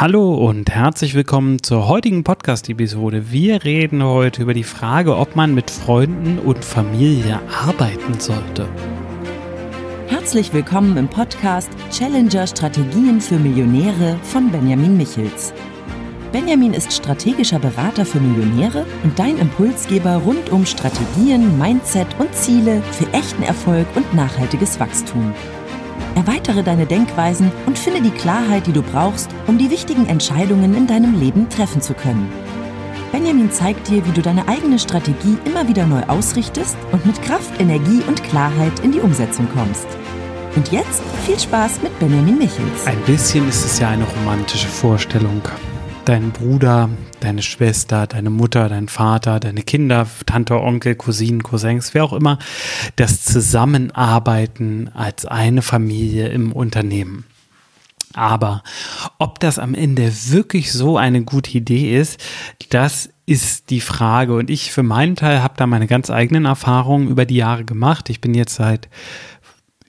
Hallo 0.00 0.32
und 0.32 0.70
herzlich 0.70 1.14
willkommen 1.14 1.62
zur 1.62 1.86
heutigen 1.86 2.24
Podcast-Episode. 2.24 3.30
Wir 3.32 3.64
reden 3.64 4.02
heute 4.02 4.40
über 4.40 4.54
die 4.54 4.64
Frage, 4.64 5.14
ob 5.14 5.36
man 5.36 5.52
mit 5.52 5.70
Freunden 5.70 6.38
und 6.38 6.64
Familie 6.64 7.38
arbeiten 7.52 8.18
sollte. 8.18 8.66
Herzlich 10.06 10.54
willkommen 10.54 10.96
im 10.96 11.06
Podcast 11.06 11.68
Challenger 11.90 12.46
Strategien 12.46 13.20
für 13.20 13.36
Millionäre 13.36 14.18
von 14.22 14.50
Benjamin 14.50 14.96
Michels. 14.96 15.52
Benjamin 16.32 16.72
ist 16.72 16.94
strategischer 16.94 17.58
Berater 17.58 18.06
für 18.06 18.20
Millionäre 18.20 18.86
und 19.04 19.18
dein 19.18 19.36
Impulsgeber 19.36 20.16
rund 20.16 20.48
um 20.48 20.64
Strategien, 20.64 21.58
Mindset 21.58 22.08
und 22.18 22.34
Ziele 22.34 22.82
für 22.92 23.12
echten 23.12 23.42
Erfolg 23.42 23.86
und 23.94 24.14
nachhaltiges 24.14 24.80
Wachstum. 24.80 25.34
Erweitere 26.14 26.62
deine 26.62 26.86
Denkweisen 26.86 27.50
und 27.66 27.78
finde 27.78 28.02
die 28.02 28.10
Klarheit, 28.10 28.66
die 28.66 28.72
du 28.72 28.82
brauchst, 28.82 29.30
um 29.46 29.58
die 29.58 29.70
wichtigen 29.70 30.06
Entscheidungen 30.06 30.74
in 30.76 30.86
deinem 30.86 31.18
Leben 31.18 31.48
treffen 31.48 31.80
zu 31.80 31.94
können. 31.94 32.30
Benjamin 33.12 33.50
zeigt 33.50 33.88
dir, 33.88 34.06
wie 34.06 34.12
du 34.12 34.22
deine 34.22 34.46
eigene 34.46 34.78
Strategie 34.78 35.36
immer 35.44 35.66
wieder 35.66 35.86
neu 35.86 36.02
ausrichtest 36.06 36.76
und 36.92 37.04
mit 37.06 37.20
Kraft, 37.22 37.60
Energie 37.60 38.02
und 38.06 38.22
Klarheit 38.22 38.78
in 38.80 38.92
die 38.92 39.00
Umsetzung 39.00 39.48
kommst. 39.52 39.86
Und 40.56 40.70
jetzt 40.72 41.02
viel 41.24 41.38
Spaß 41.38 41.82
mit 41.82 41.96
Benjamin 41.98 42.38
Michels. 42.38 42.86
Ein 42.86 43.00
bisschen 43.02 43.48
ist 43.48 43.64
es 43.64 43.78
ja 43.78 43.88
eine 43.88 44.04
romantische 44.04 44.68
Vorstellung. 44.68 45.42
Dein 46.04 46.30
Bruder, 46.30 46.88
deine 47.20 47.42
Schwester, 47.42 48.06
deine 48.06 48.30
Mutter, 48.30 48.68
dein 48.68 48.88
Vater, 48.88 49.40
deine 49.40 49.62
Kinder, 49.62 50.06
Tante, 50.26 50.60
Onkel, 50.60 50.94
Cousinen, 50.94 51.42
Cousins, 51.42 51.94
wer 51.94 52.04
auch 52.04 52.12
immer, 52.12 52.38
das 52.96 53.24
Zusammenarbeiten 53.24 54.90
als 54.94 55.26
eine 55.26 55.62
Familie 55.62 56.28
im 56.28 56.52
Unternehmen. 56.52 57.24
Aber 58.12 58.62
ob 59.18 59.38
das 59.38 59.58
am 59.58 59.74
Ende 59.74 60.12
wirklich 60.30 60.72
so 60.72 60.96
eine 60.96 61.22
gute 61.22 61.56
Idee 61.56 61.96
ist, 61.96 62.20
das 62.70 63.10
ist 63.24 63.70
die 63.70 63.80
Frage. 63.80 64.34
Und 64.34 64.50
ich 64.50 64.72
für 64.72 64.82
meinen 64.82 65.14
Teil 65.14 65.42
habe 65.42 65.54
da 65.56 65.66
meine 65.66 65.86
ganz 65.86 66.10
eigenen 66.10 66.44
Erfahrungen 66.44 67.08
über 67.08 67.24
die 67.24 67.36
Jahre 67.36 67.64
gemacht. 67.64 68.10
Ich 68.10 68.20
bin 68.20 68.34
jetzt 68.34 68.56
seit 68.56 68.88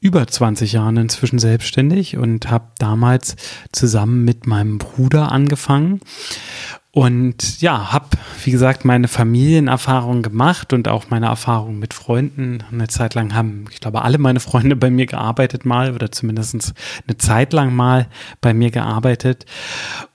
über 0.01 0.27
20 0.27 0.73
Jahren 0.73 0.97
inzwischen 0.97 1.39
selbstständig 1.39 2.17
und 2.17 2.49
habe 2.49 2.67
damals 2.79 3.35
zusammen 3.71 4.25
mit 4.25 4.47
meinem 4.47 4.79
Bruder 4.79 5.31
angefangen. 5.31 6.01
Und 6.93 7.61
ja, 7.61 7.93
habe, 7.93 8.09
wie 8.43 8.51
gesagt, 8.51 8.83
meine 8.83 9.07
Familienerfahrung 9.07 10.21
gemacht 10.23 10.73
und 10.73 10.89
auch 10.89 11.09
meine 11.09 11.27
Erfahrung 11.27 11.79
mit 11.79 11.93
Freunden. 11.93 12.63
Eine 12.69 12.89
Zeit 12.89 13.13
lang 13.13 13.33
haben, 13.33 13.65
ich 13.71 13.79
glaube, 13.79 14.01
alle 14.01 14.17
meine 14.17 14.41
Freunde 14.41 14.75
bei 14.75 14.89
mir 14.89 15.05
gearbeitet 15.05 15.65
mal 15.65 15.93
oder 15.93 16.11
zumindest 16.11 16.73
eine 17.07 17.17
Zeit 17.17 17.53
lang 17.53 17.73
mal 17.73 18.07
bei 18.41 18.53
mir 18.53 18.71
gearbeitet. 18.71 19.45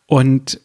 Und 0.06 0.60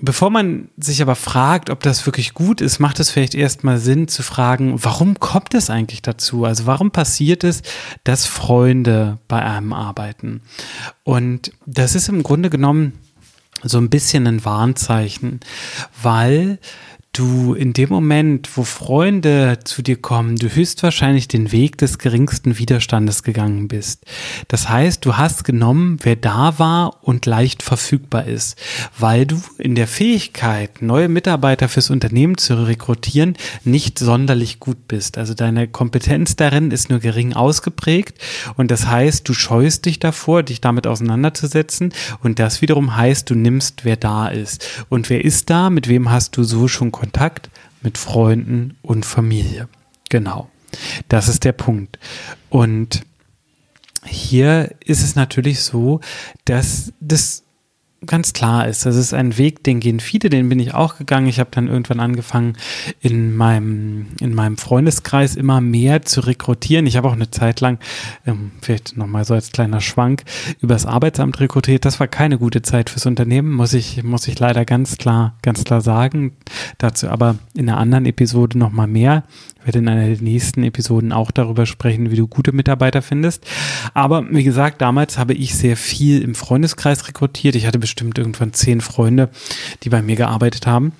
Bevor 0.00 0.28
man 0.28 0.68
sich 0.76 1.00
aber 1.00 1.14
fragt, 1.14 1.70
ob 1.70 1.80
das 1.80 2.04
wirklich 2.04 2.34
gut 2.34 2.60
ist, 2.60 2.80
macht 2.80 2.98
es 2.98 3.10
vielleicht 3.10 3.36
erstmal 3.36 3.78
Sinn 3.78 4.08
zu 4.08 4.24
fragen, 4.24 4.74
warum 4.82 5.20
kommt 5.20 5.54
es 5.54 5.70
eigentlich 5.70 6.02
dazu? 6.02 6.44
Also 6.44 6.66
warum 6.66 6.90
passiert 6.90 7.44
es, 7.44 7.62
dass 8.02 8.26
Freunde 8.26 9.18
bei 9.28 9.40
einem 9.40 9.72
arbeiten? 9.72 10.42
Und 11.04 11.52
das 11.64 11.94
ist 11.94 12.08
im 12.08 12.24
Grunde 12.24 12.50
genommen 12.50 12.98
so 13.64 13.78
ein 13.78 13.90
bisschen 13.90 14.26
ein 14.26 14.44
Warnzeichen, 14.44 15.40
weil 16.02 16.58
du 17.14 17.54
in 17.54 17.72
dem 17.72 17.88
Moment, 17.88 18.56
wo 18.56 18.64
Freunde 18.64 19.58
zu 19.64 19.82
dir 19.82 19.96
kommen, 19.96 20.36
du 20.36 20.48
höchstwahrscheinlich 20.48 21.28
den 21.28 21.52
Weg 21.52 21.78
des 21.78 21.98
geringsten 21.98 22.58
Widerstandes 22.58 23.22
gegangen 23.22 23.68
bist. 23.68 24.04
Das 24.48 24.68
heißt, 24.68 25.04
du 25.04 25.16
hast 25.16 25.44
genommen, 25.44 25.98
wer 26.02 26.16
da 26.16 26.58
war 26.58 26.98
und 27.02 27.26
leicht 27.26 27.62
verfügbar 27.62 28.26
ist, 28.26 28.58
weil 28.98 29.26
du 29.26 29.40
in 29.58 29.74
der 29.74 29.86
Fähigkeit, 29.86 30.82
neue 30.82 31.08
Mitarbeiter 31.08 31.68
fürs 31.68 31.90
Unternehmen 31.90 32.36
zu 32.36 32.66
rekrutieren, 32.66 33.36
nicht 33.62 33.98
sonderlich 33.98 34.58
gut 34.58 34.88
bist. 34.88 35.16
Also 35.16 35.34
deine 35.34 35.68
Kompetenz 35.68 36.36
darin 36.36 36.70
ist 36.72 36.90
nur 36.90 36.98
gering 36.98 37.32
ausgeprägt 37.32 38.18
und 38.56 38.70
das 38.70 38.86
heißt, 38.86 39.28
du 39.28 39.34
scheust 39.34 39.86
dich 39.86 40.00
davor, 40.00 40.42
dich 40.42 40.60
damit 40.60 40.86
auseinanderzusetzen 40.86 41.92
und 42.22 42.38
das 42.38 42.60
wiederum 42.60 42.96
heißt, 42.96 43.30
du 43.30 43.34
nimmst, 43.34 43.84
wer 43.84 43.96
da 43.96 44.28
ist. 44.28 44.84
Und 44.88 45.10
wer 45.10 45.24
ist 45.24 45.48
da? 45.50 45.70
Mit 45.70 45.88
wem 45.88 46.10
hast 46.10 46.36
du 46.36 46.42
so 46.42 46.66
schon 46.66 46.90
Kontakt? 46.90 47.03
Kontakt 47.04 47.50
mit 47.82 47.98
Freunden 47.98 48.78
und 48.80 49.04
Familie. 49.04 49.68
Genau. 50.08 50.50
Das 51.08 51.28
ist 51.28 51.44
der 51.44 51.52
Punkt. 51.52 51.98
Und 52.48 53.02
hier 54.06 54.74
ist 54.82 55.02
es 55.02 55.14
natürlich 55.14 55.60
so, 55.60 56.00
dass 56.46 56.94
das 57.00 57.43
ganz 58.06 58.32
klar 58.32 58.66
ist. 58.68 58.86
Das 58.86 58.96
ist 58.96 59.14
ein 59.14 59.38
Weg, 59.38 59.62
den 59.64 59.80
gehen 59.80 60.00
viele, 60.00 60.30
den 60.30 60.48
bin 60.48 60.58
ich 60.58 60.74
auch 60.74 60.96
gegangen. 60.96 61.26
Ich 61.26 61.40
habe 61.40 61.50
dann 61.52 61.68
irgendwann 61.68 62.00
angefangen, 62.00 62.56
in 63.00 63.34
meinem, 63.36 64.06
in 64.20 64.34
meinem 64.34 64.56
Freundeskreis 64.56 65.36
immer 65.36 65.60
mehr 65.60 66.02
zu 66.02 66.20
rekrutieren. 66.20 66.86
Ich 66.86 66.96
habe 66.96 67.08
auch 67.08 67.12
eine 67.14 67.30
Zeit 67.30 67.60
lang, 67.60 67.78
ähm, 68.26 68.52
vielleicht 68.60 68.96
nochmal 68.96 69.24
so 69.24 69.34
als 69.34 69.52
kleiner 69.52 69.80
Schwank, 69.80 70.24
übers 70.60 70.86
Arbeitsamt 70.86 71.40
rekrutiert. 71.40 71.84
Das 71.84 72.00
war 72.00 72.08
keine 72.08 72.38
gute 72.38 72.62
Zeit 72.62 72.90
fürs 72.90 73.06
Unternehmen, 73.06 73.52
muss 73.52 73.74
ich, 73.74 74.02
muss 74.02 74.28
ich 74.28 74.38
leider 74.38 74.64
ganz 74.64 74.98
klar, 74.98 75.36
ganz 75.42 75.64
klar 75.64 75.80
sagen. 75.80 76.32
Dazu 76.78 77.08
aber 77.08 77.36
in 77.54 77.68
einer 77.68 77.78
anderen 77.78 78.06
Episode 78.06 78.58
nochmal 78.58 78.86
mehr. 78.86 79.24
Werde 79.64 79.78
in 79.78 79.88
einer 79.88 80.06
der 80.06 80.20
nächsten 80.20 80.62
Episoden 80.62 81.12
auch 81.12 81.30
darüber 81.30 81.66
sprechen, 81.66 82.10
wie 82.10 82.16
du 82.16 82.26
gute 82.26 82.52
Mitarbeiter 82.52 83.02
findest. 83.02 83.46
Aber 83.94 84.24
wie 84.30 84.44
gesagt, 84.44 84.80
damals 84.80 85.18
habe 85.18 85.34
ich 85.34 85.54
sehr 85.54 85.76
viel 85.76 86.22
im 86.22 86.34
Freundeskreis 86.34 87.08
rekrutiert. 87.08 87.54
Ich 87.54 87.66
hatte 87.66 87.78
bestimmt 87.78 88.18
irgendwann 88.18 88.52
zehn 88.52 88.80
Freunde, 88.80 89.30
die 89.82 89.88
bei 89.88 90.02
mir 90.02 90.16
gearbeitet 90.16 90.66
haben. 90.66 90.92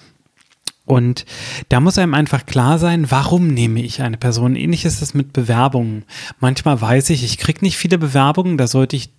Und 0.86 1.25
da 1.70 1.80
muss 1.80 1.97
einem 1.97 2.14
einfach 2.14 2.44
klar 2.44 2.78
sein, 2.78 3.10
warum 3.10 3.48
nehme 3.48 3.82
ich 3.82 4.02
eine 4.02 4.19
Person? 4.19 4.54
Ähnlich 4.54 4.84
ist 4.84 5.00
es 5.00 5.14
mit 5.14 5.32
Bewerbungen. 5.32 6.04
Manchmal 6.41 6.81
weiß 6.81 7.10
ich, 7.10 7.25
ich 7.25 7.38
kriege 7.38 7.60
nicht 7.62 7.78
viele 7.78 7.96
Bewerbungen, 7.96 8.58
da 8.58 8.66
sollte 8.66 8.96
ich 8.96 9.10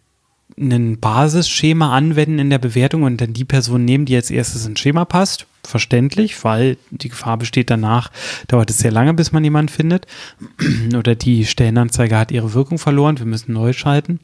ein 0.58 1.00
Basisschema 1.00 1.96
anwenden 1.96 2.40
in 2.40 2.50
der 2.50 2.60
Bewertung 2.60 3.04
und 3.04 3.20
dann 3.20 3.34
die 3.34 3.46
Person 3.46 3.84
nehmen, 3.84 4.06
die 4.06 4.16
als 4.16 4.32
erstes 4.32 4.66
ins 4.66 4.80
Schema 4.80 5.06
passt. 5.06 5.48
Verständlich, 5.64 6.44
weil 6.44 6.78
die 6.92 7.10
Gefahr 7.10 7.38
besteht 7.38 7.70
danach, 7.70 8.12
dauert 8.48 8.70
es 8.70 8.78
sehr 8.78 8.92
lange, 8.92 9.14
bis 9.14 9.32
man 9.32 9.44
jemanden 9.44 9.70
findet. 9.70 10.06
Oder 10.96 11.16
die 11.16 11.46
Stellenanzeige 11.46 12.18
hat 12.18 12.32
ihre 12.32 12.54
Wirkung 12.54 12.78
verloren, 12.78 13.20
wir 13.20 13.26
müssen 13.26 13.54
neu 13.54 13.74
schalten. 13.74 14.20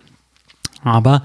Aber 0.83 1.23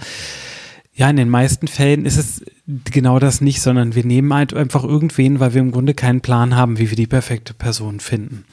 ja, 0.95 1.11
in 1.11 1.17
den 1.17 1.29
meisten 1.29 1.69
Fällen 1.69 2.07
ist 2.07 2.17
es 2.17 2.45
genau 2.67 3.19
das 3.19 3.43
nicht, 3.43 3.61
sondern 3.61 3.95
wir 3.95 4.05
nehmen 4.05 4.33
halt 4.33 4.55
einfach 4.55 4.83
irgendwen, 4.83 5.39
weil 5.41 5.53
wir 5.53 5.61
im 5.61 5.71
Grunde 5.71 5.93
keinen 5.93 6.23
Plan 6.23 6.57
haben, 6.57 6.79
wie 6.79 6.89
wir 6.89 6.97
die 6.97 7.07
perfekte 7.07 7.53
Person 7.53 8.01
finden. 8.01 8.45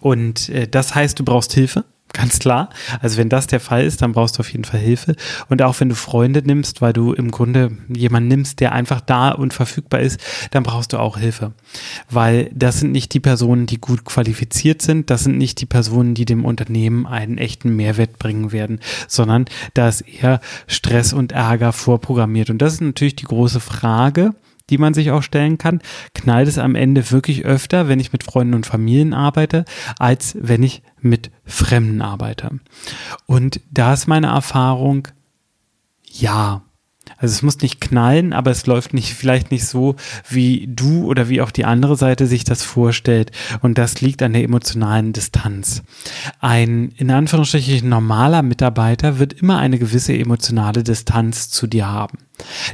Und 0.00 0.48
äh, 0.48 0.66
das 0.66 0.94
heißt, 0.94 1.18
du 1.18 1.24
brauchst 1.24 1.52
Hilfe 1.52 1.84
Ganz 2.14 2.38
klar. 2.38 2.70
Also 3.00 3.18
wenn 3.18 3.28
das 3.28 3.46
der 3.46 3.60
Fall 3.60 3.84
ist, 3.84 4.00
dann 4.00 4.12
brauchst 4.12 4.38
du 4.38 4.40
auf 4.40 4.50
jeden 4.50 4.64
Fall 4.64 4.80
Hilfe. 4.80 5.14
Und 5.48 5.60
auch 5.62 5.78
wenn 5.78 5.90
du 5.90 5.94
Freunde 5.94 6.42
nimmst, 6.42 6.80
weil 6.80 6.92
du 6.92 7.12
im 7.12 7.30
Grunde 7.30 7.76
jemanden 7.88 8.28
nimmst, 8.28 8.60
der 8.60 8.72
einfach 8.72 9.00
da 9.00 9.30
und 9.30 9.52
verfügbar 9.52 10.00
ist, 10.00 10.18
dann 10.50 10.62
brauchst 10.62 10.92
du 10.92 10.98
auch 10.98 11.18
Hilfe. 11.18 11.52
Weil 12.10 12.50
das 12.54 12.80
sind 12.80 12.92
nicht 12.92 13.12
die 13.12 13.20
Personen, 13.20 13.66
die 13.66 13.78
gut 13.78 14.04
qualifiziert 14.04 14.80
sind. 14.80 15.10
Das 15.10 15.24
sind 15.24 15.36
nicht 15.36 15.60
die 15.60 15.66
Personen, 15.66 16.14
die 16.14 16.24
dem 16.24 16.44
Unternehmen 16.44 17.06
einen 17.06 17.36
echten 17.36 17.76
Mehrwert 17.76 18.18
bringen 18.18 18.52
werden, 18.52 18.80
sondern 19.06 19.44
da 19.74 19.88
ist 19.88 20.00
eher 20.00 20.40
Stress 20.66 21.12
und 21.12 21.32
Ärger 21.32 21.72
vorprogrammiert. 21.72 22.48
Und 22.48 22.58
das 22.58 22.74
ist 22.74 22.80
natürlich 22.80 23.16
die 23.16 23.26
große 23.26 23.60
Frage 23.60 24.34
die 24.70 24.78
man 24.78 24.94
sich 24.94 25.10
auch 25.10 25.22
stellen 25.22 25.58
kann, 25.58 25.80
knallt 26.14 26.48
es 26.48 26.58
am 26.58 26.74
Ende 26.74 27.10
wirklich 27.10 27.44
öfter, 27.44 27.88
wenn 27.88 28.00
ich 28.00 28.12
mit 28.12 28.24
Freunden 28.24 28.54
und 28.54 28.66
Familien 28.66 29.14
arbeite, 29.14 29.64
als 29.98 30.36
wenn 30.40 30.62
ich 30.62 30.82
mit 31.00 31.30
Fremden 31.44 32.02
arbeite. 32.02 32.60
Und 33.26 33.60
da 33.70 33.94
ist 33.94 34.06
meine 34.06 34.28
Erfahrung, 34.28 35.08
ja, 36.04 36.62
also 37.18 37.32
es 37.32 37.42
muss 37.42 37.58
nicht 37.60 37.80
knallen, 37.80 38.32
aber 38.32 38.50
es 38.50 38.66
läuft 38.66 38.94
nicht, 38.94 39.12
vielleicht 39.12 39.50
nicht 39.50 39.66
so, 39.66 39.96
wie 40.28 40.68
du 40.68 41.04
oder 41.04 41.28
wie 41.28 41.40
auch 41.40 41.50
die 41.50 41.64
andere 41.64 41.96
Seite 41.96 42.26
sich 42.26 42.44
das 42.44 42.62
vorstellt. 42.62 43.32
Und 43.60 43.76
das 43.76 44.00
liegt 44.00 44.22
an 44.22 44.32
der 44.32 44.44
emotionalen 44.44 45.12
Distanz. 45.12 45.82
Ein 46.40 46.92
in 46.96 47.10
Anführungsstrichen 47.10 47.88
normaler 47.88 48.42
Mitarbeiter 48.42 49.18
wird 49.18 49.32
immer 49.32 49.58
eine 49.58 49.78
gewisse 49.78 50.16
emotionale 50.16 50.84
Distanz 50.84 51.50
zu 51.50 51.66
dir 51.66 51.88
haben. 51.88 52.18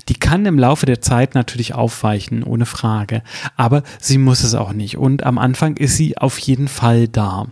Die 0.08 0.14
kann 0.14 0.44
im 0.44 0.58
Laufe 0.58 0.84
der 0.84 1.00
Zeit 1.00 1.34
natürlich 1.34 1.74
aufweichen, 1.74 2.42
ohne 2.42 2.66
Frage. 2.66 3.22
Aber 3.56 3.82
sie 3.98 4.18
muss 4.18 4.44
es 4.44 4.54
auch 4.54 4.74
nicht. 4.74 4.98
Und 4.98 5.24
am 5.24 5.38
Anfang 5.38 5.78
ist 5.78 5.96
sie 5.96 6.18
auf 6.18 6.38
jeden 6.38 6.68
Fall 6.68 7.08
da. 7.08 7.46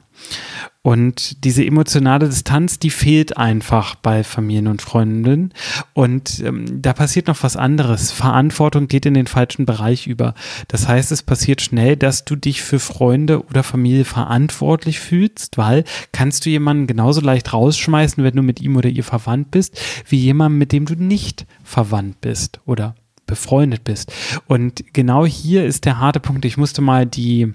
Und 0.85 1.45
diese 1.45 1.65
emotionale 1.65 2.29
Distanz, 2.29 2.81
die 2.81 2.91
fehlt 2.91 3.37
einfach 3.37 3.95
bei 3.95 4.25
Familien 4.25 4.67
und 4.67 4.83
Freundinnen. 4.83 5.55
Und 5.93 6.41
ähm, 6.41 6.83
da 6.83 6.93
passiert 6.93 7.29
noch 7.29 7.41
was 7.45 7.57
anderes. 7.57 8.11
Verantwortung 8.11 8.89
geht 8.89 9.07
in 9.07 9.15
den 9.15 9.29
falschen 9.29 9.65
Bereich 9.65 10.09
über. 10.09 10.35
Das 10.67 10.89
heißt, 10.89 11.13
es 11.13 11.23
passiert 11.23 11.63
schnell, 11.63 11.97
dass 11.97 12.25
du 12.25 12.35
dich 12.35 12.63
für 12.63 12.81
Freunde 12.81 13.45
oder 13.45 13.63
Familie 13.63 14.05
verantwortlich 14.05 14.99
fühlst, 14.99 15.57
weil 15.57 15.85
kannst 16.11 16.47
du 16.47 16.51
jemanden 16.51 16.89
genauso 16.89 17.21
leicht 17.21 17.53
rausschmeißen, 17.53 18.25
wenn 18.25 18.35
du 18.35 18.43
mit 18.43 18.61
ihm 18.61 18.75
oder 18.75 18.89
ihr 18.89 19.05
verwandt 19.05 19.53
bist, 19.53 19.81
wie 20.09 20.19
jemanden, 20.19 20.59
mit 20.59 20.73
dem 20.73 20.87
du 20.87 20.97
nicht 20.97 21.47
verwandt 21.63 22.21
bist 22.21 22.61
oder 22.67 22.97
befreundet 23.27 23.85
bist. 23.85 24.13
Und 24.49 24.83
genau 24.93 25.27
hier 25.27 25.65
ist 25.65 25.85
der 25.85 26.01
harte 26.01 26.19
Punkt. 26.19 26.45
Ich 26.45 26.57
musste 26.57 26.83
mal 26.83 27.07
die 27.07 27.55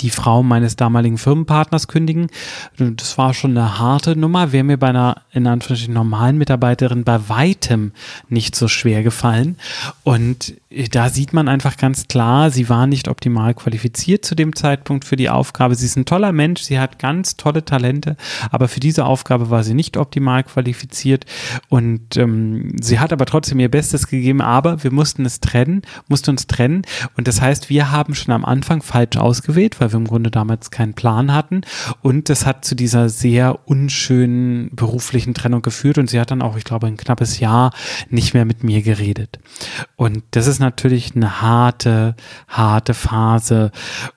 die 0.00 0.10
Frau 0.10 0.42
meines 0.42 0.76
damaligen 0.76 1.18
Firmenpartners 1.18 1.88
kündigen. 1.88 2.28
Das 2.78 3.18
war 3.18 3.34
schon 3.34 3.56
eine 3.56 3.78
harte 3.78 4.16
Nummer. 4.16 4.52
Wäre 4.52 4.64
mir 4.64 4.78
bei 4.78 4.88
einer, 4.88 5.22
in 5.32 5.46
Anführungsstrichen, 5.46 5.94
normalen 5.94 6.38
Mitarbeiterin 6.38 7.04
bei 7.04 7.28
weitem 7.28 7.92
nicht 8.28 8.56
so 8.56 8.68
schwer 8.68 9.02
gefallen. 9.02 9.56
Und 10.02 10.54
da 10.90 11.08
sieht 11.08 11.32
man 11.32 11.48
einfach 11.48 11.76
ganz 11.76 12.08
klar, 12.08 12.50
sie 12.50 12.68
war 12.68 12.86
nicht 12.86 13.08
optimal 13.08 13.54
qualifiziert 13.54 14.24
zu 14.24 14.34
dem 14.34 14.56
Zeitpunkt 14.56 15.04
für 15.04 15.16
die 15.16 15.30
Aufgabe. 15.30 15.74
Sie 15.74 15.86
ist 15.86 15.96
ein 15.96 16.04
toller 16.04 16.32
Mensch, 16.32 16.62
sie 16.62 16.78
hat 16.78 16.98
ganz 16.98 17.36
tolle 17.36 17.64
Talente, 17.64 18.16
aber 18.50 18.68
für 18.68 18.80
diese 18.80 19.04
Aufgabe 19.04 19.50
war 19.50 19.62
sie 19.62 19.74
nicht 19.74 19.96
optimal 19.96 20.42
qualifiziert 20.42 21.26
und 21.68 22.16
ähm, 22.16 22.74
sie 22.80 22.98
hat 22.98 23.12
aber 23.12 23.26
trotzdem 23.26 23.60
ihr 23.60 23.70
Bestes 23.70 24.08
gegeben, 24.08 24.40
aber 24.40 24.82
wir 24.82 24.92
mussten 24.92 25.24
es 25.24 25.40
trennen, 25.40 25.82
mussten 26.08 26.30
uns 26.30 26.46
trennen 26.46 26.82
und 27.16 27.28
das 27.28 27.40
heißt, 27.40 27.70
wir 27.70 27.92
haben 27.92 28.14
schon 28.14 28.34
am 28.34 28.44
Anfang 28.44 28.82
falsch 28.82 29.16
ausgewählt, 29.16 29.73
weil 29.80 29.92
wir 29.92 29.98
im 29.98 30.06
Grunde 30.06 30.30
damals 30.30 30.70
keinen 30.70 30.94
Plan 30.94 31.32
hatten 31.32 31.62
und 32.02 32.28
das 32.28 32.46
hat 32.46 32.64
zu 32.64 32.74
dieser 32.74 33.08
sehr 33.08 33.68
unschönen 33.68 34.70
beruflichen 34.74 35.34
Trennung 35.34 35.62
geführt 35.62 35.98
und 35.98 36.10
sie 36.10 36.20
hat 36.20 36.30
dann 36.30 36.42
auch, 36.42 36.56
ich 36.56 36.64
glaube, 36.64 36.86
ein 36.86 36.96
knappes 36.96 37.40
Jahr 37.40 37.72
nicht 38.10 38.34
mehr 38.34 38.44
mit 38.44 38.64
mir 38.64 38.82
geredet 38.82 39.38
und 39.96 40.22
das 40.32 40.46
ist 40.46 40.58
natürlich 40.58 41.14
eine 41.14 41.40
harte, 41.40 42.14
harte 42.48 42.94
Phase. 42.94 43.70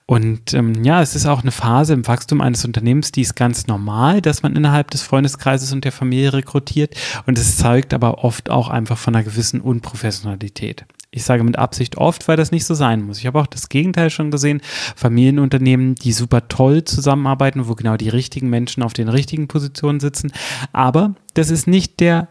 Und 0.06 0.54
ähm, 0.54 0.84
ja, 0.84 1.02
es 1.02 1.14
ist 1.14 1.26
auch 1.26 1.42
eine 1.42 1.50
Phase 1.50 1.94
im 1.94 2.06
Wachstum 2.06 2.40
eines 2.40 2.64
Unternehmens, 2.64 3.12
die 3.12 3.22
ist 3.22 3.36
ganz 3.36 3.66
normal, 3.66 4.20
dass 4.20 4.42
man 4.42 4.56
innerhalb 4.56 4.90
des 4.90 5.02
Freundeskreises 5.02 5.72
und 5.72 5.84
der 5.84 5.92
Familie 5.92 6.32
rekrutiert. 6.32 6.94
Und 7.26 7.38
es 7.38 7.56
zeugt 7.56 7.94
aber 7.94 8.24
oft 8.24 8.50
auch 8.50 8.68
einfach 8.68 8.98
von 8.98 9.14
einer 9.14 9.24
gewissen 9.24 9.60
Unprofessionalität. 9.60 10.86
Ich 11.18 11.24
sage 11.24 11.44
mit 11.44 11.58
Absicht 11.58 11.98
oft, 11.98 12.28
weil 12.28 12.36
das 12.36 12.52
nicht 12.52 12.64
so 12.64 12.74
sein 12.74 13.02
muss. 13.02 13.18
Ich 13.18 13.26
habe 13.26 13.40
auch 13.40 13.46
das 13.46 13.68
Gegenteil 13.68 14.08
schon 14.10 14.30
gesehen. 14.30 14.60
Familienunternehmen, 14.96 15.96
die 15.96 16.12
super 16.12 16.48
toll 16.48 16.84
zusammenarbeiten, 16.84 17.68
wo 17.68 17.74
genau 17.74 17.96
die 17.96 18.08
richtigen 18.08 18.48
Menschen 18.48 18.82
auf 18.82 18.92
den 18.92 19.08
richtigen 19.08 19.48
Positionen 19.48 20.00
sitzen. 20.00 20.32
Aber 20.72 21.14
das 21.34 21.50
ist 21.50 21.66
nicht 21.66 22.00
der 22.00 22.28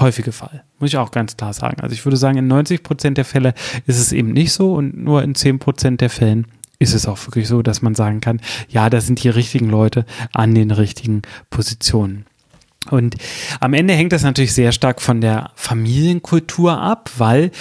häufige 0.00 0.32
Fall. 0.32 0.64
Muss 0.78 0.90
ich 0.90 0.96
auch 0.96 1.10
ganz 1.10 1.36
klar 1.36 1.52
sagen. 1.52 1.82
Also 1.82 1.92
ich 1.92 2.04
würde 2.06 2.16
sagen, 2.16 2.38
in 2.38 2.48
90 2.48 2.82
Prozent 2.82 3.18
der 3.18 3.24
Fälle 3.26 3.54
ist 3.86 3.98
es 3.98 4.12
eben 4.12 4.32
nicht 4.32 4.52
so 4.52 4.74
und 4.74 4.96
nur 4.96 5.22
in 5.22 5.34
10 5.34 5.58
Prozent 5.58 6.00
der 6.00 6.10
Fällen 6.10 6.46
ist 6.78 6.94
es 6.94 7.06
auch 7.06 7.24
wirklich 7.26 7.46
so, 7.46 7.62
dass 7.62 7.82
man 7.82 7.94
sagen 7.94 8.20
kann, 8.20 8.40
ja, 8.68 8.90
da 8.90 9.00
sind 9.00 9.22
die 9.22 9.28
richtigen 9.28 9.68
Leute 9.68 10.04
an 10.32 10.54
den 10.54 10.70
richtigen 10.70 11.22
Positionen. 11.50 12.26
Und 12.90 13.16
am 13.60 13.74
Ende 13.74 13.94
hängt 13.94 14.12
das 14.12 14.24
natürlich 14.24 14.54
sehr 14.54 14.72
stark 14.72 15.00
von 15.00 15.20
der 15.20 15.50
Familienkultur 15.54 16.80
ab, 16.80 17.10
weil 17.16 17.52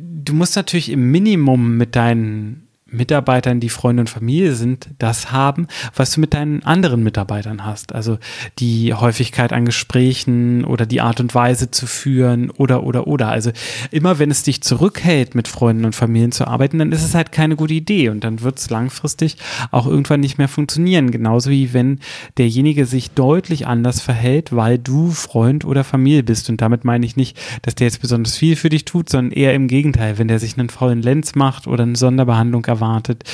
du 0.00 0.32
musst 0.34 0.56
natürlich 0.56 0.90
im 0.90 1.10
Minimum 1.10 1.76
mit 1.76 1.96
deinen 1.96 2.68
Mitarbeitern, 2.90 3.60
die 3.60 3.68
Freunde 3.68 4.00
und 4.00 4.10
Familie 4.10 4.54
sind, 4.54 4.88
das 4.98 5.32
haben, 5.32 5.66
was 5.94 6.12
du 6.12 6.20
mit 6.20 6.34
deinen 6.34 6.62
anderen 6.62 7.02
Mitarbeitern 7.02 7.64
hast. 7.64 7.94
Also 7.94 8.18
die 8.58 8.94
Häufigkeit 8.94 9.52
an 9.52 9.64
Gesprächen 9.64 10.64
oder 10.64 10.86
die 10.86 11.00
Art 11.00 11.20
und 11.20 11.34
Weise 11.34 11.70
zu 11.70 11.86
führen 11.86 12.50
oder, 12.50 12.82
oder, 12.82 13.06
oder. 13.06 13.28
Also 13.28 13.52
immer 13.90 14.18
wenn 14.18 14.30
es 14.30 14.42
dich 14.42 14.62
zurückhält, 14.62 15.34
mit 15.34 15.48
Freunden 15.48 15.84
und 15.84 15.94
Familien 15.94 16.32
zu 16.32 16.46
arbeiten, 16.46 16.78
dann 16.78 16.92
ist 16.92 17.04
es 17.04 17.14
halt 17.14 17.32
keine 17.32 17.56
gute 17.56 17.74
Idee 17.74 18.08
und 18.08 18.24
dann 18.24 18.42
wird 18.42 18.58
es 18.58 18.70
langfristig 18.70 19.36
auch 19.70 19.86
irgendwann 19.86 20.20
nicht 20.20 20.38
mehr 20.38 20.48
funktionieren. 20.48 21.10
Genauso 21.10 21.50
wie 21.50 21.72
wenn 21.72 22.00
derjenige 22.38 22.86
sich 22.86 23.10
deutlich 23.12 23.66
anders 23.66 24.00
verhält, 24.00 24.54
weil 24.54 24.78
du 24.78 25.10
Freund 25.10 25.64
oder 25.64 25.84
Familie 25.84 26.22
bist. 26.22 26.50
Und 26.50 26.60
damit 26.60 26.84
meine 26.84 27.06
ich 27.06 27.16
nicht, 27.16 27.38
dass 27.62 27.74
der 27.74 27.86
jetzt 27.86 28.00
besonders 28.00 28.36
viel 28.36 28.56
für 28.56 28.68
dich 28.68 28.84
tut, 28.84 29.08
sondern 29.08 29.32
eher 29.32 29.54
im 29.54 29.68
Gegenteil, 29.68 30.18
wenn 30.18 30.28
der 30.28 30.38
sich 30.38 30.58
einen 30.58 30.70
faulen 30.70 31.02
Lenz 31.02 31.34
macht 31.34 31.66
oder 31.66 31.84
eine 31.84 31.96
Sonderbehandlung 31.96 32.62
erwartet. 32.80 33.24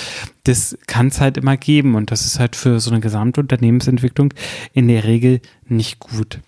Das 0.44 0.76
kann 0.86 1.08
es 1.08 1.20
halt 1.20 1.36
immer 1.36 1.56
geben 1.56 1.94
und 1.94 2.10
das 2.10 2.26
ist 2.26 2.38
halt 2.38 2.56
für 2.56 2.80
so 2.80 2.90
eine 2.90 3.00
Gesamtunternehmensentwicklung 3.00 4.34
in 4.72 4.88
der 4.88 5.04
Regel 5.04 5.40
nicht 5.68 5.98
gut. 5.98 6.40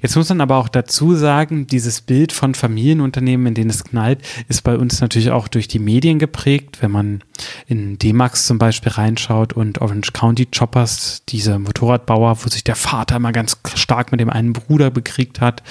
Jetzt 0.00 0.16
muss 0.16 0.28
man 0.28 0.40
aber 0.40 0.56
auch 0.56 0.68
dazu 0.68 1.14
sagen, 1.14 1.66
dieses 1.66 2.00
Bild 2.00 2.32
von 2.32 2.54
Familienunternehmen, 2.54 3.48
in 3.48 3.54
denen 3.54 3.70
es 3.70 3.84
knallt, 3.84 4.20
ist 4.48 4.62
bei 4.62 4.76
uns 4.76 5.00
natürlich 5.00 5.30
auch 5.30 5.48
durch 5.48 5.68
die 5.68 5.78
Medien 5.78 6.18
geprägt. 6.18 6.78
Wenn 6.80 6.90
man 6.90 7.24
in 7.66 7.98
D-Max 7.98 8.46
zum 8.46 8.58
Beispiel 8.58 8.92
reinschaut 8.92 9.52
und 9.52 9.80
Orange 9.80 10.12
County 10.12 10.46
Choppers, 10.46 11.22
diese 11.28 11.58
Motorradbauer, 11.58 12.38
wo 12.44 12.48
sich 12.48 12.64
der 12.64 12.76
Vater 12.76 13.16
immer 13.16 13.32
ganz 13.32 13.58
stark 13.74 14.12
mit 14.12 14.20
dem 14.20 14.30
einen 14.30 14.52
Bruder 14.52 14.90
bekriegt 14.90 15.40
hat, 15.40 15.62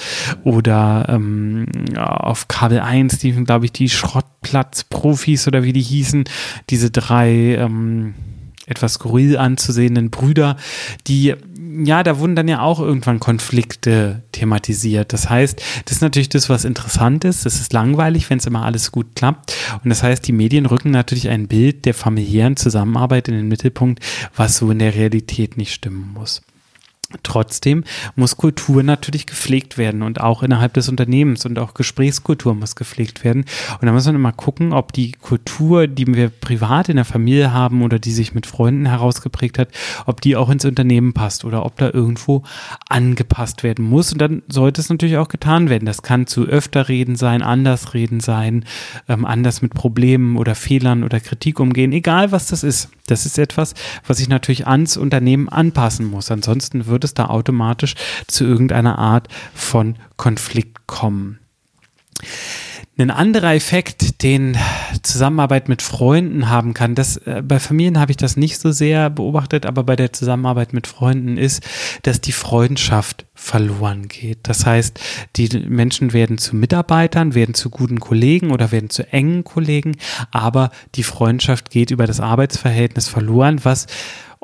oder 0.44 1.08
ähm, 1.10 1.66
auf 1.96 2.48
Kabel 2.48 2.80
1, 2.80 3.20
die, 3.20 3.32
glaube 3.32 3.66
ich, 3.66 3.72
die 3.72 3.90
Schrottplatzprofis 3.90 5.48
oder 5.48 5.64
wie 5.64 5.74
die 5.74 5.82
hießen, 5.82 6.26
diese 6.70 6.92
drei 6.92 7.56
ähm, 7.56 8.14
etwas 8.68 8.94
skurril 8.94 9.38
anzusehenden 9.38 10.10
Brüder, 10.10 10.58
die 11.08 11.36
ja, 11.84 12.04
da 12.04 12.20
wurden 12.20 12.36
dann 12.36 12.48
ja 12.48 12.62
auch 12.62 12.80
irgendwann 12.80 13.20
Konflikte 13.20 14.24
thematisiert. 14.32 15.12
Das 15.12 15.30
heißt, 15.30 15.62
das 15.86 15.98
ist 15.98 16.02
natürlich 16.02 16.30
das, 16.30 16.48
was 16.48 16.64
interessant 16.64 17.26
ist. 17.26 17.46
Es 17.46 17.60
ist 17.60 17.74
langweilig, 17.74 18.30
wenn 18.30 18.38
es 18.38 18.46
immer 18.46 18.64
alles 18.64 18.92
gut 18.92 19.08
klappt. 19.16 19.54
Und 19.84 19.90
das 19.90 20.04
heißt, 20.04 20.26
die 20.26 20.32
Medien 20.32 20.66
rücken 20.66 20.92
natürlich 20.92 21.28
ein 21.28 21.48
Bild 21.48 21.86
der 21.86 21.94
familiären 21.94 22.56
Zusammenarbeit 22.56 23.28
in 23.28 23.36
den 23.36 23.48
Mittelpunkt, 23.48 24.04
was 24.36 24.58
so 24.58 24.72
in 24.72 24.80
der 24.80 24.96
Realität 24.96 25.58
nicht 25.58 25.74
stimmen 25.74 26.14
muss. 26.14 26.42
Trotzdem 27.24 27.84
muss 28.16 28.36
Kultur 28.36 28.82
natürlich 28.82 29.28
gepflegt 29.28 29.78
werden 29.78 30.02
und 30.02 30.22
auch 30.22 30.42
innerhalb 30.42 30.74
des 30.74 30.90
Unternehmens 30.90 31.46
und 31.46 31.60
auch 31.60 31.76
Gesprächskultur 31.76 32.56
muss 32.56 32.76
gepflegt 32.76 33.24
werden. 33.24 33.46
Und 33.80 33.86
da 33.86 33.92
muss 33.92 34.06
man 34.06 34.16
immer 34.16 34.32
gucken, 34.32 34.74
ob 34.74 34.92
die 34.92 35.12
Kultur, 35.12 35.88
die 35.88 36.08
wir 36.08 36.30
privat 36.30 36.90
in 36.90 36.96
der 36.96 37.06
Familie 37.06 37.54
haben 37.54 37.84
oder 37.84 38.00
die 38.00 38.12
sich 38.12 38.34
mit 38.34 38.48
Freunden 38.48 38.88
herausgeprägt 38.88 39.60
hat, 39.60 39.70
ob 40.08 40.22
die 40.22 40.36
auch 40.36 40.50
ins 40.50 40.66
Unternehmen 40.66 41.14
passt 41.14 41.46
oder 41.46 41.66
ob 41.66 41.78
da 41.78 41.92
irgendwo 41.92 42.44
angepasst 42.90 43.62
werden 43.62 43.86
muss. 43.86 44.12
Und 44.12 44.20
dann 44.20 44.42
sollte 44.48 44.82
es 44.82 44.90
natürlich 44.90 45.18
auch 45.18 45.30
getan 45.30 45.70
werden. 45.70 45.86
Das 45.86 46.02
kann 46.02 46.26
zu 46.26 46.46
öfter 46.46 46.90
reden 46.90 47.16
sein, 47.16 47.44
anders 47.44 47.94
reden 47.94 48.20
sein, 48.20 48.66
ähm, 49.08 49.26
anders 49.26 49.62
mit 49.62 49.74
Problemen 49.76 50.38
oder 50.38 50.56
Fehlern 50.56 51.04
oder 51.04 51.20
Kritik 51.20 51.60
umgehen, 51.60 51.92
egal 51.92 52.32
was 52.32 52.48
das 52.48 52.64
ist. 52.64 52.90
Das 53.08 53.28
ist 53.28 53.38
etwas, 53.38 53.76
was 54.08 54.20
ich 54.20 54.30
natürlich 54.30 54.66
ans 54.66 54.98
Unternehmen 54.98 55.48
anpassen 55.48 56.08
muss. 56.08 56.32
Ansonsten 56.32 56.88
wird 56.88 56.95
es 57.04 57.14
da 57.14 57.28
automatisch 57.28 57.96
zu 58.28 58.44
irgendeiner 58.46 58.98
Art 58.98 59.28
von 59.54 59.96
Konflikt 60.18 60.88
kommen. 60.88 61.40
Ein 62.98 63.12
anderer 63.12 63.54
Effekt, 63.54 64.24
den 64.24 64.58
Zusammenarbeit 65.04 65.68
mit 65.68 65.82
Freunden 65.82 66.50
haben 66.50 66.74
kann, 66.74 66.96
das 66.96 67.18
äh, 67.18 67.44
bei 67.46 67.60
Familien 67.60 68.00
habe 68.00 68.12
ich 68.12 68.18
das 68.18 68.38
nicht 68.38 68.58
so 68.58 68.72
sehr 68.72 69.10
beobachtet, 69.10 69.66
aber 69.66 69.84
bei 69.84 69.98
der 69.98 70.14
Zusammenarbeit 70.14 70.72
mit 70.72 70.88
Freunden 70.88 71.36
ist, 71.36 71.62
dass 72.04 72.22
die 72.22 72.32
Freundschaft 72.32 73.26
verloren 73.34 74.08
geht. 74.08 74.40
Das 74.44 74.66
heißt, 74.66 74.98
die 75.36 75.50
Menschen 75.68 76.14
werden 76.14 76.38
zu 76.38 76.56
Mitarbeitern, 76.56 77.36
werden 77.36 77.54
zu 77.54 77.70
guten 77.70 78.00
Kollegen 78.00 78.52
oder 78.52 78.72
werden 78.72 78.90
zu 78.90 79.12
engen 79.12 79.44
Kollegen, 79.44 79.98
aber 80.32 80.72
die 80.96 81.04
Freundschaft 81.04 81.72
geht 81.72 81.92
über 81.92 82.08
das 82.08 82.22
Arbeitsverhältnis 82.22 83.10
verloren, 83.10 83.60
was 83.64 83.88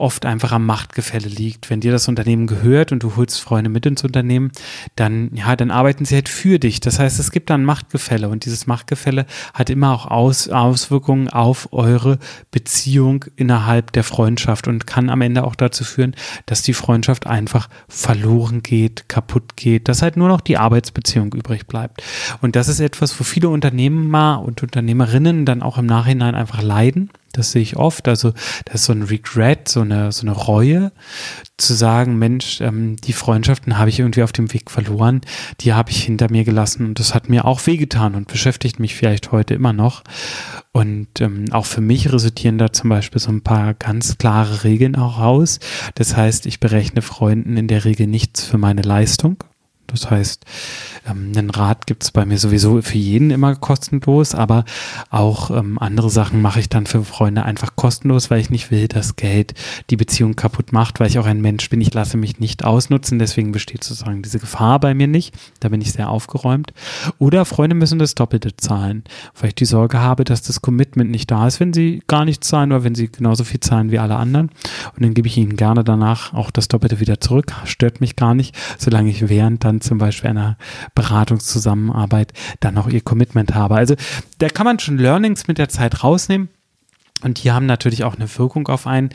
oft 0.01 0.25
einfach 0.25 0.51
am 0.51 0.65
Machtgefälle 0.65 1.27
liegt. 1.27 1.69
Wenn 1.69 1.79
dir 1.79 1.91
das 1.91 2.07
Unternehmen 2.07 2.47
gehört 2.47 2.91
und 2.91 3.03
du 3.03 3.15
holst 3.15 3.39
Freunde 3.39 3.69
mit 3.69 3.85
ins 3.85 4.03
Unternehmen, 4.03 4.51
dann, 4.95 5.31
ja, 5.33 5.55
dann 5.55 5.71
arbeiten 5.71 6.05
sie 6.05 6.15
halt 6.15 6.27
für 6.27 6.59
dich. 6.59 6.79
Das 6.79 6.99
heißt, 6.99 7.19
es 7.19 7.31
gibt 7.31 7.49
dann 7.49 7.63
Machtgefälle 7.63 8.27
und 8.27 8.45
dieses 8.45 8.67
Machtgefälle 8.67 9.25
hat 9.53 9.69
immer 9.69 9.93
auch 9.93 10.07
Aus, 10.07 10.49
Auswirkungen 10.49 11.29
auf 11.29 11.69
eure 11.71 12.17
Beziehung 12.49 13.25
innerhalb 13.35 13.91
der 13.93 14.03
Freundschaft 14.03 14.67
und 14.67 14.87
kann 14.87 15.09
am 15.09 15.21
Ende 15.21 15.43
auch 15.43 15.55
dazu 15.55 15.83
führen, 15.83 16.15
dass 16.47 16.63
die 16.63 16.73
Freundschaft 16.73 17.27
einfach 17.27 17.69
verloren 17.87 18.63
geht, 18.63 19.07
kaputt 19.07 19.55
geht, 19.55 19.87
dass 19.87 20.01
halt 20.01 20.17
nur 20.17 20.27
noch 20.27 20.41
die 20.41 20.57
Arbeitsbeziehung 20.57 21.33
übrig 21.33 21.67
bleibt. 21.67 22.03
Und 22.41 22.55
das 22.55 22.67
ist 22.67 22.79
etwas, 22.79 23.17
wo 23.19 23.23
viele 23.23 23.49
Unternehmer 23.49 24.41
und 24.43 24.63
Unternehmerinnen 24.63 25.45
dann 25.45 25.61
auch 25.61 25.77
im 25.77 25.85
Nachhinein 25.85 26.35
einfach 26.35 26.61
leiden 26.61 27.11
das 27.31 27.51
sehe 27.51 27.61
ich 27.61 27.77
oft. 27.77 28.07
Also 28.07 28.33
das 28.65 28.75
ist 28.75 28.85
so 28.85 28.93
ein 28.93 29.03
Regret, 29.03 29.67
so 29.67 29.81
eine, 29.81 30.11
so 30.11 30.25
eine 30.25 30.35
Reue, 30.35 30.91
zu 31.57 31.73
sagen, 31.73 32.17
Mensch, 32.17 32.59
ähm, 32.61 32.95
die 32.97 33.13
Freundschaften 33.13 33.77
habe 33.77 33.89
ich 33.89 33.99
irgendwie 33.99 34.23
auf 34.23 34.31
dem 34.31 34.51
Weg 34.53 34.71
verloren, 34.71 35.21
die 35.61 35.73
habe 35.73 35.91
ich 35.91 36.03
hinter 36.03 36.29
mir 36.31 36.43
gelassen 36.43 36.85
und 36.87 36.99
das 36.99 37.13
hat 37.13 37.29
mir 37.29 37.45
auch 37.45 37.65
wehgetan 37.67 38.15
und 38.15 38.27
beschäftigt 38.27 38.79
mich 38.79 38.95
vielleicht 38.95 39.31
heute 39.31 39.53
immer 39.53 39.73
noch. 39.73 40.03
Und 40.73 41.19
ähm, 41.19 41.45
auch 41.51 41.65
für 41.65 41.81
mich 41.81 42.11
resultieren 42.11 42.57
da 42.57 42.71
zum 42.71 42.89
Beispiel 42.89 43.21
so 43.21 43.29
ein 43.29 43.41
paar 43.41 43.73
ganz 43.73 44.17
klare 44.17 44.63
Regeln 44.63 44.95
auch 44.95 45.19
raus. 45.19 45.59
Das 45.95 46.15
heißt, 46.15 46.45
ich 46.45 46.59
berechne 46.59 47.01
Freunden 47.01 47.57
in 47.57 47.67
der 47.67 47.85
Regel 47.85 48.07
nichts 48.07 48.43
für 48.43 48.57
meine 48.57 48.81
Leistung 48.81 49.43
Das 49.87 50.09
heißt, 50.09 50.45
ähm, 51.07 51.31
einen 51.35 51.49
Rat 51.49 51.87
gibt 51.87 52.03
es 52.03 52.11
bei 52.11 52.25
mir 52.25 52.37
sowieso 52.37 52.81
für 52.81 52.97
jeden 52.97 53.31
immer 53.31 53.55
kostenlos, 53.55 54.35
aber 54.35 54.65
auch 55.09 55.51
ähm, 55.51 55.79
andere 55.79 56.09
Sachen 56.09 56.41
mache 56.41 56.59
ich 56.59 56.69
dann 56.69 56.85
für 56.85 57.03
Freunde 57.03 57.43
einfach 57.43 57.75
kostenlos, 57.75 58.29
weil 58.29 58.39
ich 58.39 58.49
nicht 58.49 58.71
will, 58.71 58.87
dass 58.87 59.15
Geld 59.15 59.53
die 59.89 59.97
Beziehung 59.97 60.35
kaputt 60.35 60.71
macht, 60.71 60.99
weil 60.99 61.07
ich 61.07 61.19
auch 61.19 61.25
ein 61.25 61.41
Mensch 61.41 61.69
bin. 61.69 61.81
Ich 61.81 61.93
lasse 61.93 62.17
mich 62.17 62.39
nicht 62.39 62.63
ausnutzen, 62.63 63.19
deswegen 63.19 63.51
besteht 63.51 63.83
sozusagen 63.83 64.21
diese 64.21 64.39
Gefahr 64.39 64.79
bei 64.79 64.93
mir 64.93 65.07
nicht. 65.07 65.35
Da 65.59 65.69
bin 65.69 65.81
ich 65.81 65.91
sehr 65.91 66.09
aufgeräumt. 66.09 66.73
Oder 67.17 67.45
Freunde 67.45 67.75
müssen 67.75 67.99
das 67.99 68.15
Doppelte 68.15 68.55
zahlen, 68.55 69.03
weil 69.39 69.49
ich 69.49 69.55
die 69.55 69.65
Sorge 69.65 69.99
habe, 69.99 70.23
dass 70.23 70.41
das 70.41 70.61
Commitment 70.61 71.09
nicht 71.09 71.31
da 71.31 71.47
ist, 71.47 71.59
wenn 71.59 71.73
sie 71.73 72.03
gar 72.07 72.25
nichts 72.25 72.47
zahlen 72.47 72.71
oder 72.71 72.83
wenn 72.83 72.95
sie 72.95 73.11
genauso 73.11 73.43
viel 73.43 73.59
zahlen 73.59 73.91
wie 73.91 73.99
alle 73.99 74.15
anderen. 74.15 74.49
Und 74.95 75.03
dann 75.03 75.13
gebe 75.13 75.27
ich 75.27 75.37
ihnen 75.37 75.55
gerne 75.55 75.83
danach 75.83 76.33
auch 76.33 76.51
das 76.51 76.67
Doppelte 76.67 76.99
wieder 76.99 77.19
zurück. 77.19 77.53
Stört 77.65 78.01
mich 78.01 78.15
gar 78.15 78.35
nicht, 78.35 78.55
solange 78.77 79.09
ich 79.09 79.29
während 79.29 79.63
dann 79.63 79.81
zum 79.81 79.97
Beispiel 79.97 80.29
einer 80.29 80.57
Beratungszusammenarbeit 80.95 82.33
dann 82.59 82.77
auch 82.77 82.87
ihr 82.87 83.01
Commitment 83.01 83.53
habe. 83.53 83.75
Also 83.75 83.95
da 84.39 84.49
kann 84.49 84.65
man 84.65 84.79
schon 84.79 84.97
Learnings 84.97 85.47
mit 85.47 85.57
der 85.57 85.69
Zeit 85.69 86.03
rausnehmen. 86.03 86.49
Und 87.23 87.43
die 87.43 87.51
haben 87.51 87.65
natürlich 87.65 88.03
auch 88.03 88.15
eine 88.15 88.37
Wirkung 88.37 88.67
auf 88.67 88.87
einen. 88.87 89.09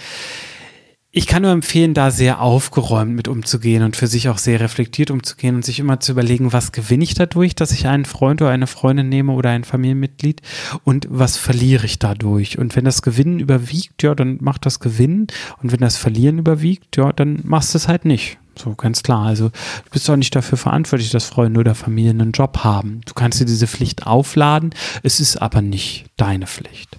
Ich 1.11 1.27
kann 1.27 1.41
nur 1.43 1.51
empfehlen, 1.51 1.95
da 1.95 2.11
sehr 2.11 2.43
aufgeräumt 2.43 3.15
mit 3.15 3.27
umzugehen 3.27 3.83
und 3.83 3.97
für 3.97 4.07
sich 4.07 4.29
auch 4.29 4.37
sehr 4.37 4.61
reflektiert 4.61 5.11
umzugehen 5.11 5.55
und 5.55 5.65
sich 5.65 5.79
immer 5.79 5.99
zu 5.99 6.13
überlegen, 6.13 6.53
was 6.53 6.73
gewinne 6.73 7.05
ich 7.05 7.15
dadurch, 7.15 7.55
dass 7.55 7.73
ich 7.73 7.87
einen 7.87 8.05
Freund 8.05 8.43
oder 8.43 8.51
eine 8.51 8.67
Freundin 8.67 9.09
nehme 9.09 9.33
oder 9.33 9.49
ein 9.49 9.65
Familienmitglied 9.65 10.43
und 10.85 11.07
was 11.09 11.39
verliere 11.39 11.87
ich 11.87 11.99
dadurch. 11.99 12.59
Und 12.59 12.77
wenn 12.77 12.85
das 12.85 13.01
Gewinnen 13.01 13.41
überwiegt, 13.41 14.03
ja, 14.03 14.15
dann 14.15 14.37
macht 14.43 14.67
das 14.67 14.79
Gewinnen 14.79 15.29
und 15.63 15.73
wenn 15.73 15.81
das 15.81 15.97
Verlieren 15.97 16.39
überwiegt, 16.39 16.99
ja, 16.99 17.13
dann 17.15 17.41
machst 17.45 17.73
du 17.73 17.79
es 17.79 17.89
halt 17.89 18.05
nicht. 18.05 18.39
So, 18.59 18.75
ganz 18.75 19.03
klar. 19.03 19.27
Also, 19.27 19.49
du 19.49 19.91
bist 19.91 20.09
doch 20.09 20.17
nicht 20.17 20.35
dafür 20.35 20.59
verantwortlich, 20.59 21.11
dass 21.11 21.27
Freunde 21.27 21.61
oder 21.61 21.75
Familien 21.75 22.21
einen 22.21 22.33
Job 22.33 22.59
haben. 22.65 23.01
Du 23.07 23.15
kannst 23.15 23.41
dir 23.41 23.45
diese 23.45 23.67
Pflicht 23.67 24.07
aufladen. 24.07 24.71
Es 25.03 25.21
ist 25.21 25.37
aber 25.37 25.63
nicht 25.63 26.07
deine 26.17 26.47
Pflicht. 26.47 26.99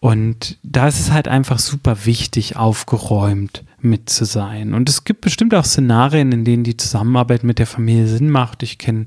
Und 0.00 0.56
da 0.62 0.88
ist 0.88 0.98
es 0.98 1.10
halt 1.12 1.28
einfach 1.28 1.58
super 1.58 2.06
wichtig, 2.06 2.56
aufgeräumt 2.56 3.64
mit 3.82 4.08
zu 4.08 4.24
sein. 4.24 4.72
Und 4.72 4.88
es 4.88 5.04
gibt 5.04 5.20
bestimmt 5.20 5.54
auch 5.54 5.64
Szenarien, 5.64 6.32
in 6.32 6.44
denen 6.44 6.64
die 6.64 6.76
Zusammenarbeit 6.76 7.44
mit 7.44 7.58
der 7.58 7.66
Familie 7.66 8.06
Sinn 8.06 8.30
macht. 8.30 8.62
Ich 8.62 8.78
kenne 8.78 9.06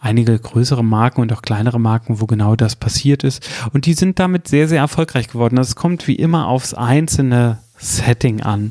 einige 0.00 0.38
größere 0.38 0.84
Marken 0.84 1.22
und 1.22 1.32
auch 1.32 1.40
kleinere 1.40 1.80
Marken, 1.80 2.20
wo 2.20 2.26
genau 2.26 2.56
das 2.56 2.76
passiert 2.76 3.24
ist. 3.24 3.48
Und 3.72 3.86
die 3.86 3.94
sind 3.94 4.18
damit 4.18 4.46
sehr, 4.46 4.68
sehr 4.68 4.80
erfolgreich 4.80 5.28
geworden. 5.28 5.56
Das 5.56 5.76
kommt 5.76 6.06
wie 6.08 6.16
immer 6.16 6.46
aufs 6.48 6.74
einzelne 6.74 7.58
Setting 7.76 8.42
an. 8.42 8.70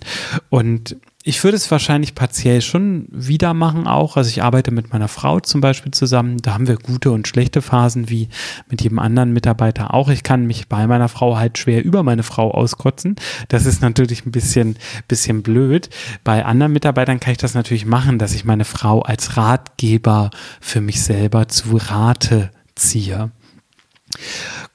Und 0.49 0.97
ich 1.25 1.41
würde 1.41 1.55
es 1.55 1.71
wahrscheinlich 1.71 2.15
partiell 2.15 2.61
schon 2.61 3.07
wieder 3.09 3.53
machen 3.53 3.87
auch. 3.87 4.17
Also 4.17 4.29
ich 4.29 4.43
arbeite 4.43 4.71
mit 4.71 4.91
meiner 4.91 5.07
Frau 5.07 5.39
zum 5.39 5.61
Beispiel 5.61 5.93
zusammen. 5.93 6.37
Da 6.41 6.53
haben 6.53 6.67
wir 6.67 6.75
gute 6.75 7.11
und 7.11 7.29
schlechte 7.29 7.61
Phasen 7.61 8.09
wie 8.09 8.27
mit 8.69 8.81
jedem 8.81 8.99
anderen 8.99 9.31
Mitarbeiter 9.31 9.93
auch. 9.93 10.09
Ich 10.09 10.23
kann 10.23 10.45
mich 10.45 10.67
bei 10.67 10.85
meiner 10.85 11.07
Frau 11.07 11.37
halt 11.37 11.57
schwer 11.57 11.83
über 11.83 12.03
meine 12.03 12.23
Frau 12.23 12.51
auskotzen. 12.51 13.15
Das 13.47 13.65
ist 13.65 13.81
natürlich 13.81 14.25
ein 14.25 14.31
bisschen, 14.31 14.77
bisschen 15.07 15.43
blöd. 15.43 15.89
Bei 16.25 16.43
anderen 16.43 16.73
Mitarbeitern 16.73 17.21
kann 17.21 17.31
ich 17.31 17.37
das 17.37 17.53
natürlich 17.53 17.85
machen, 17.85 18.19
dass 18.19 18.33
ich 18.33 18.43
meine 18.43 18.65
Frau 18.65 19.01
als 19.01 19.37
Ratgeber 19.37 20.29
für 20.59 20.81
mich 20.81 21.01
selber 21.01 21.47
zu 21.47 21.77
Rate 21.77 22.51
ziehe. 22.75 23.31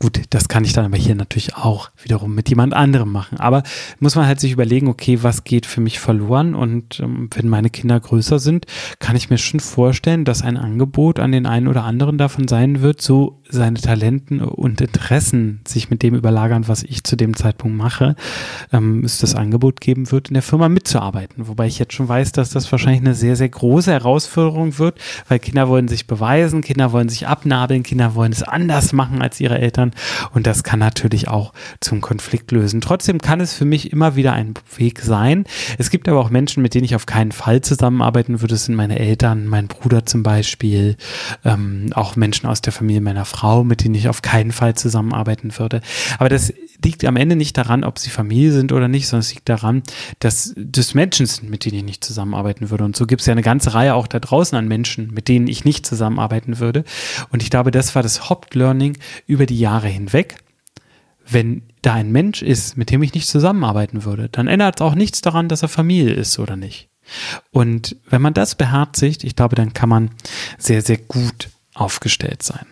Gut, 0.00 0.21
das 0.30 0.49
kann 0.49 0.64
ich 0.64 0.73
dann 0.73 0.85
aber 0.85 0.97
hier 0.97 1.14
natürlich 1.14 1.57
auch 1.57 1.90
wiederum 2.02 2.35
mit 2.35 2.49
jemand 2.49 2.75
anderem 2.75 3.11
machen. 3.11 3.38
Aber 3.38 3.62
muss 3.99 4.14
man 4.14 4.26
halt 4.26 4.40
sich 4.40 4.52
überlegen, 4.52 4.88
okay, 4.88 5.23
was 5.23 5.45
geht 5.45 5.66
für 5.66 5.80
mich 5.80 5.99
verloren? 5.99 6.54
Und 6.54 7.00
ähm, 7.00 7.28
wenn 7.35 7.49
meine 7.49 7.71
Kinder 7.71 7.99
größer 7.99 8.38
sind, 8.38 8.66
kann 8.99 9.16
ich 9.16 9.30
mir 9.30 9.38
schon 9.38 9.61
vorstellen, 9.61 10.25
dass 10.25 10.42
ein 10.42 10.57
Angebot 10.57 11.18
an 11.18 11.33
den 11.33 11.47
einen 11.47 11.68
oder 11.68 11.85
anderen 11.85 12.18
davon 12.18 12.49
sein 12.49 12.80
wird, 12.80 13.00
so 13.00 13.38
seine 13.50 13.81
Talenten 13.81 14.40
und 14.40 14.81
Interessen 14.81 15.61
sich 15.67 15.90
mit 15.90 16.02
dem 16.02 16.14
überlagern, 16.14 16.69
was 16.69 16.83
ich 16.83 17.05
zu 17.05 17.17
dem 17.17 17.35
Zeitpunkt 17.37 17.76
mache, 17.76 18.14
ähm, 18.73 19.05
es 19.05 19.19
das 19.19 19.35
Angebot 19.35 19.81
geben 19.81 20.11
wird, 20.11 20.28
in 20.28 20.35
der 20.35 20.43
Firma 20.43 20.69
mitzuarbeiten. 20.69 21.49
Wobei 21.49 21.67
ich 21.67 21.78
jetzt 21.78 21.95
schon 21.95 22.09
weiß, 22.09 22.33
dass 22.33 22.50
das 22.50 22.71
wahrscheinlich 22.71 23.00
eine 23.00 23.14
sehr, 23.14 23.37
sehr 23.37 23.49
große 23.49 23.90
Herausforderung 23.90 24.78
wird, 24.78 24.99
weil 25.28 25.38
Kinder 25.38 25.69
wollen 25.69 25.88
sich 25.88 26.07
beweisen, 26.07 26.61
Kinder 26.61 26.93
wollen 26.93 27.09
sich 27.09 27.26
abnabeln, 27.26 27.83
Kinder 27.83 28.14
wollen 28.14 28.33
es 28.33 28.43
anders 28.43 28.93
machen 28.93 29.23
als 29.23 29.40
ihre 29.40 29.59
Eltern 29.59 29.93
und 30.35 30.47
das 30.47 30.62
kann 30.62 30.78
natürlich 30.78 31.28
auch 31.28 31.52
zum 31.81 32.00
Konflikt 32.00 32.52
lösen. 32.52 32.81
Trotzdem 32.81 33.19
kann 33.19 33.40
es 33.40 33.55
für 33.55 33.64
mich 33.64 33.93
immer 33.93 34.14
wieder 34.17 34.33
ein 34.33 34.55
Weg 34.76 35.00
sein. 35.00 35.45
Es 35.78 35.90
gibt 35.90 36.09
aber 36.09 36.21
auch 36.21 36.31
Menschen, 36.31 36.62
mit 36.62 36.75
denen 36.75 36.85
ich 36.85 36.95
auf 36.95 37.07
keinen 37.07 37.33
Fall 37.33 37.62
zusammenarbeiten 37.62 38.40
würde. 38.43 38.55
Das 38.55 38.67
sind 38.67 38.75
meine 38.75 38.99
Eltern, 38.99 39.47
mein 39.47 39.69
Bruder 39.69 40.05
zum 40.05 40.23
Beispiel, 40.23 40.97
ähm, 41.45 41.90
auch 41.95 42.17
Menschen 42.17 42.47
aus 42.47 42.61
der 42.61 42.73
Familie 42.73 43.00
meiner 43.00 43.25
Frau 43.25 43.38
Frau, 43.38 43.62
mit 43.62 43.85
denen 43.85 43.95
ich 43.95 44.09
auf 44.09 44.21
keinen 44.21 44.50
Fall 44.50 44.75
zusammenarbeiten 44.75 45.57
würde. 45.59 45.80
Aber 46.18 46.28
das 46.28 46.52
liegt 46.85 47.04
am 47.04 47.14
Ende 47.14 47.37
nicht 47.37 47.57
daran, 47.57 47.85
ob 47.85 47.99
sie 47.99 48.11
Familie 48.11 48.50
sind 48.50 48.73
oder 48.73 48.88
nicht, 48.88 49.07
sondern 49.07 49.21
es 49.21 49.33
liegt 49.33 49.49
daran, 49.49 49.85
dass 50.18 50.54
das 50.57 50.95
Menschen 50.95 51.25
sind, 51.26 51.49
mit 51.49 51.64
denen 51.64 51.78
ich 51.78 51.85
nicht 51.85 52.04
zusammenarbeiten 52.04 52.71
würde. 52.71 52.85
Und 52.85 52.97
so 52.97 53.07
gibt 53.07 53.21
es 53.21 53.26
ja 53.26 53.33
eine 53.33 53.42
ganze 53.42 53.75
Reihe 53.75 53.95
auch 53.95 54.09
da 54.09 54.18
draußen 54.18 54.59
an 54.59 54.66
Menschen, 54.66 55.14
mit 55.14 55.28
denen 55.28 55.47
ich 55.47 55.64
nicht 55.64 55.87
zusammenarbeiten 55.87 56.59
würde. 56.59 56.85
Und 57.30 57.42
ich 57.42 57.50
glaube, 57.50 57.71
das 57.71 57.95
war 57.95 58.02
das 58.02 58.28
Hauptlearning 58.28 58.99
über 59.28 59.47
die 59.47 59.59
Jahre 59.59 59.87
hinweg. 59.87 60.38
Wenn 61.25 61.62
da 61.83 61.95
ein 61.95 62.11
Mensch 62.11 62.42
ist, 62.42 62.76
mit 62.76 62.90
dem 62.90 63.04
ich 63.04 63.14
nicht 63.14 63.28
zusammenarbeiten 63.28 64.04
würde, 64.04 64.28
dann 64.30 64.49
ändert 64.49 64.80
es 64.80 64.83
auch 64.83 64.97
nichts 64.97 65.21
daran, 65.21 65.49
dass 65.49 65.62
er 65.62 65.68
Familie 65.68 66.14
ist 66.14 66.40
oder 66.40 66.57
nicht. 66.57 66.88
Und 67.52 67.97
wenn 68.11 68.21
man 68.21 68.35
das 68.35 68.57
beherzigt, 68.57 69.23
ich 69.23 69.37
glaube, 69.37 69.54
dann 69.54 69.75
kann 69.75 69.88
man 69.88 70.11
sehr, 70.59 70.83
sehr 70.83 70.99
gut 70.99 71.50
aufgestellt 71.75 72.42
sein. 72.42 72.66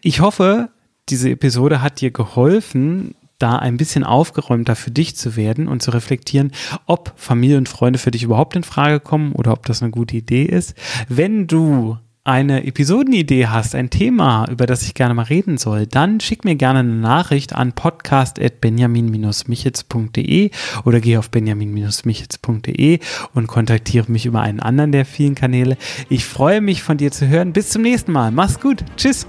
Ich 0.00 0.20
hoffe, 0.20 0.70
diese 1.08 1.30
Episode 1.30 1.82
hat 1.82 2.00
dir 2.00 2.10
geholfen, 2.10 3.14
da 3.38 3.56
ein 3.56 3.76
bisschen 3.76 4.04
aufgeräumter 4.04 4.76
für 4.76 4.90
dich 4.90 5.16
zu 5.16 5.36
werden 5.36 5.68
und 5.68 5.82
zu 5.82 5.90
reflektieren, 5.90 6.52
ob 6.86 7.12
Familie 7.16 7.58
und 7.58 7.68
Freunde 7.68 7.98
für 7.98 8.10
dich 8.10 8.22
überhaupt 8.22 8.56
in 8.56 8.64
Frage 8.64 9.00
kommen 9.00 9.32
oder 9.32 9.52
ob 9.52 9.66
das 9.66 9.82
eine 9.82 9.90
gute 9.90 10.16
Idee 10.16 10.44
ist. 10.44 10.74
Wenn 11.08 11.46
du 11.46 11.98
eine 12.26 12.64
Episodenidee 12.64 13.48
hast, 13.48 13.74
ein 13.74 13.90
Thema, 13.90 14.48
über 14.50 14.64
das 14.64 14.80
ich 14.82 14.94
gerne 14.94 15.12
mal 15.12 15.24
reden 15.24 15.58
soll, 15.58 15.86
dann 15.86 16.20
schick 16.20 16.46
mir 16.46 16.56
gerne 16.56 16.78
eine 16.78 16.94
Nachricht 16.94 17.54
an 17.54 17.74
podcast.benjamin-michitz.de 17.74 20.50
oder 20.86 21.00
geh 21.00 21.18
auf 21.18 21.30
benjamin-michitz.de 21.30 23.00
und 23.34 23.46
kontaktiere 23.46 24.10
mich 24.10 24.24
über 24.24 24.40
einen 24.40 24.60
anderen 24.60 24.92
der 24.92 25.04
vielen 25.04 25.34
Kanäle. 25.34 25.76
Ich 26.08 26.24
freue 26.24 26.62
mich 26.62 26.82
von 26.82 26.96
dir 26.96 27.12
zu 27.12 27.28
hören. 27.28 27.52
Bis 27.52 27.68
zum 27.68 27.82
nächsten 27.82 28.12
Mal. 28.12 28.30
Mach's 28.30 28.58
gut. 28.58 28.86
Tschüss. 28.96 29.26